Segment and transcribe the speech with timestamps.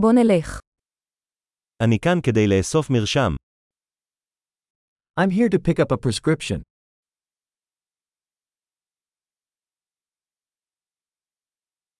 [0.00, 0.60] בוא נלך.
[1.82, 3.32] אני כאן כדי לאסוף מרשם.
[5.20, 6.62] I'm here to pick up a prescription.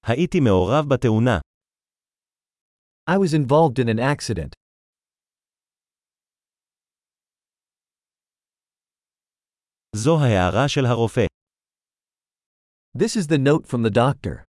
[0.06, 1.38] הייתי מעורב בתאונה.
[3.11, 4.53] I was involved in an accident.
[9.97, 11.26] זו ההערה של הרופא.
[12.99, 14.44] This is the note from the doctor.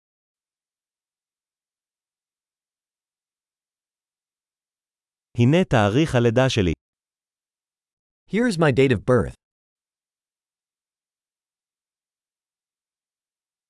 [5.37, 6.73] הנה תאריך הלידה שלי.
[8.27, 9.35] Here is my date of birth.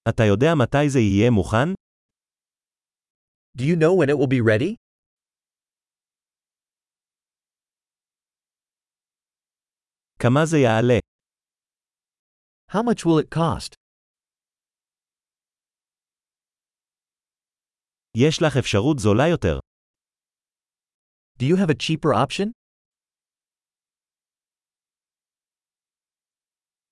[0.10, 1.68] אתה יודע מתי זה יהיה מוכן?
[3.58, 4.76] Do you know when it will be ready?
[10.20, 11.00] כמה זה יעלה?
[12.72, 13.76] How much will it cost?
[18.18, 19.60] יש לך אפשרות זולה יותר.
[21.40, 22.52] Do you have a cheaper option?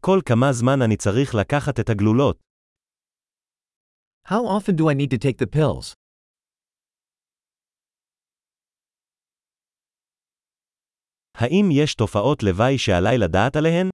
[0.02, 2.40] כל כמה זמן אני צריך לקחת את הגלולות.
[4.28, 5.94] How often do I need to take the pills?
[11.38, 13.90] האם יש תופעות לוואי שעליי לדעת עליהן?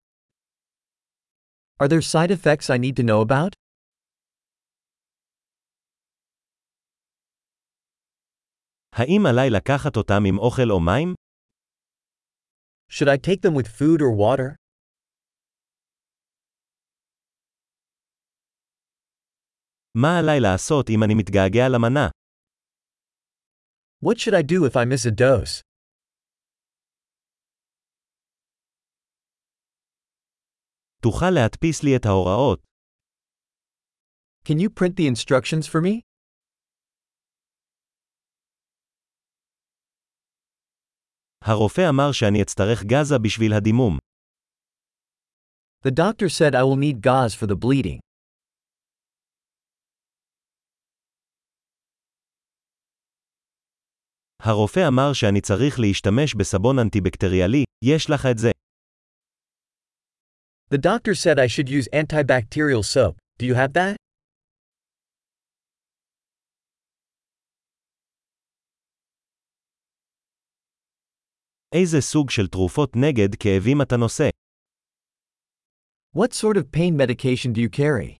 [1.84, 3.59] Are there side effects I need to know about?
[8.96, 11.14] האם עליי לקחת אותם עם אוכל או מים?
[12.92, 14.56] Should I take them with food or water?
[19.96, 22.08] מה עליי לעשות אם אני מתגעגע למנה?
[24.06, 25.62] What should I do if I miss a dose?
[31.02, 32.60] תוכל להדפיס לי את ההוראות.
[34.48, 36.09] Can you print the instructions for me?
[41.44, 43.98] הרופא אמר שאני אצטרך גזה בשביל הדימום.
[45.88, 48.00] The doctor said I will need gauze for the bleeding.
[54.40, 58.52] הרופא אמר שאני צריך להשתמש בסבון אנטיבקטריאלי, יש לך את זה.
[60.74, 63.16] The doctor said I should use antibacterial soap.
[63.40, 63.96] Do you have that?
[71.76, 74.30] איזה סוג של תרופות נגד כאבים אתה נושא?
[76.18, 78.18] What sort of pain medication do you carry?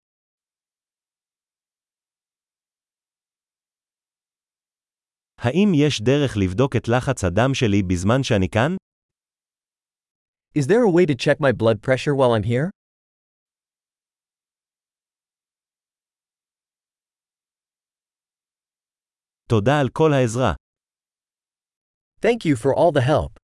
[5.38, 8.76] האם יש דרך לבדוק את לחץ הדם שלי בזמן שאני כאן?
[10.58, 12.70] Is there a way to check my blood pressure while I'm here?
[19.50, 20.54] תודה על כל העזרה.
[22.22, 23.39] Thank you for all the help.